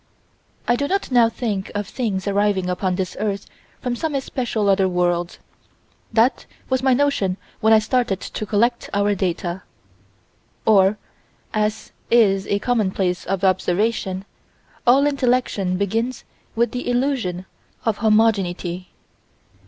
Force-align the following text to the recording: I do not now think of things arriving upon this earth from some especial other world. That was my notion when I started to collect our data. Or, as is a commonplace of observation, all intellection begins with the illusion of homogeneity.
I 0.67 0.75
do 0.75 0.87
not 0.87 1.11
now 1.11 1.29
think 1.29 1.71
of 1.75 1.87
things 1.87 2.27
arriving 2.27 2.71
upon 2.71 2.95
this 2.95 3.15
earth 3.19 3.45
from 3.81 3.95
some 3.95 4.15
especial 4.15 4.67
other 4.67 4.89
world. 4.89 5.37
That 6.11 6.47
was 6.71 6.81
my 6.81 6.95
notion 6.95 7.37
when 7.59 7.71
I 7.71 7.77
started 7.77 8.19
to 8.19 8.45
collect 8.47 8.89
our 8.95 9.13
data. 9.13 9.61
Or, 10.65 10.97
as 11.53 11.91
is 12.09 12.47
a 12.47 12.57
commonplace 12.57 13.25
of 13.25 13.43
observation, 13.43 14.25
all 14.87 15.05
intellection 15.05 15.77
begins 15.77 16.23
with 16.55 16.71
the 16.71 16.89
illusion 16.89 17.45
of 17.85 17.97
homogeneity. 17.97 18.89